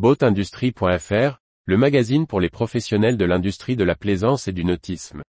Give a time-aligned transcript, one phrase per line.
[0.00, 5.20] Boatindustrie.fr, le magazine pour les professionnels de l'industrie de la plaisance et du nautisme.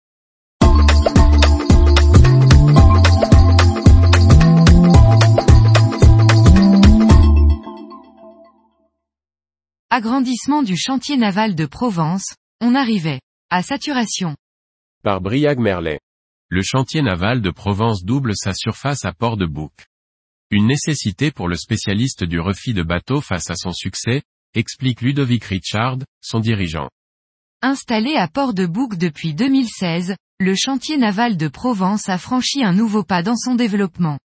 [9.90, 13.20] Agrandissement du chantier naval de Provence, on arrivait
[13.50, 14.36] à saturation.
[15.02, 16.00] Par Briag Merlet.
[16.48, 19.74] Le chantier naval de Provence double sa surface à Port-de-Bouc.
[20.50, 24.22] Une nécessité pour le spécialiste du refit de bateau face à son succès,
[24.54, 26.88] explique Ludovic Richard, son dirigeant.
[27.62, 33.22] Installé à Port-de-Bouc depuis 2016, le chantier naval de Provence a franchi un nouveau pas
[33.22, 34.18] dans son développement.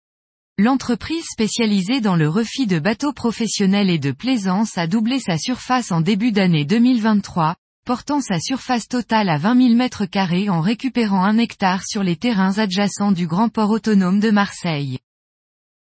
[0.56, 5.90] L'entreprise spécialisée dans le refit de bateaux professionnels et de plaisance a doublé sa surface
[5.90, 11.24] en début d'année 2023, portant sa surface totale à 20 000 mètres carrés en récupérant
[11.24, 14.98] un hectare sur les terrains adjacents du grand port autonome de Marseille.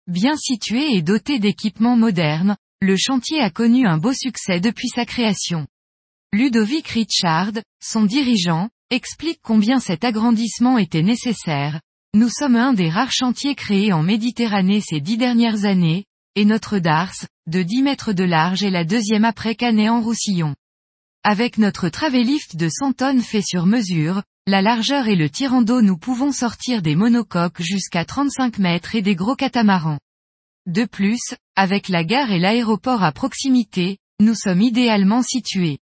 [0.06, 5.06] Bien situé et doté d'équipements modernes, le chantier a connu un beau succès depuis sa
[5.06, 5.68] création.
[6.32, 7.52] Ludovic Richard,
[7.84, 11.82] son dirigeant, explique combien cet agrandissement était nécessaire,
[12.16, 16.06] nous sommes un des rares chantiers créés en Méditerranée ces dix dernières années,
[16.36, 17.14] et notre Dars,
[17.48, 20.56] de 10 mètres de large est la deuxième après Canet en Roussillon.
[21.24, 25.82] Avec notre travelift de 100 tonnes fait sur mesure, la largeur et le tirant d'eau
[25.82, 30.00] nous pouvons sortir des monocoques jusqu'à 35 mètres et des gros catamarans.
[30.68, 35.80] De plus, avec la gare et l'aéroport à proximité, nous sommes idéalement situés.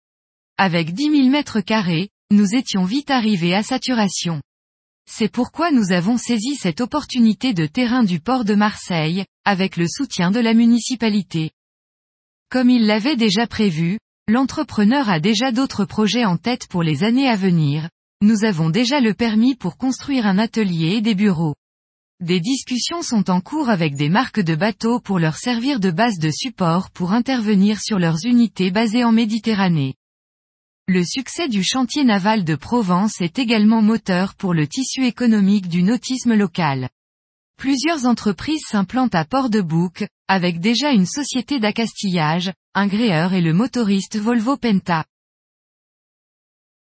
[0.58, 4.42] Avec 10 000 mètres carrés, nous étions vite arrivés à saturation.
[5.10, 9.88] C'est pourquoi nous avons saisi cette opportunité de terrain du port de Marseille, avec le
[9.88, 11.52] soutien de la municipalité.
[12.50, 17.28] Comme il l'avait déjà prévu, l'entrepreneur a déjà d'autres projets en tête pour les années
[17.28, 17.90] à venir,
[18.24, 21.56] nous avons déjà le permis pour construire un atelier et des bureaux.
[22.24, 26.20] Des discussions sont en cours avec des marques de bateaux pour leur servir de base
[26.20, 29.96] de support pour intervenir sur leurs unités basées en Méditerranée.
[30.88, 35.84] Le succès du chantier naval de Provence est également moteur pour le tissu économique du
[35.84, 36.88] nautisme local.
[37.58, 44.18] Plusieurs entreprises s'implantent à Port-de-Bouc, avec déjà une société d'accastillage, un gréeur et le motoriste
[44.18, 45.04] Volvo Penta.